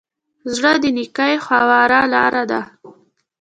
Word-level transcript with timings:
زړه 0.55 0.71
د 0.83 0.85
نېکۍ 0.97 1.33
هواره 1.47 2.01
لاره 2.13 2.43
ده. 2.51 2.61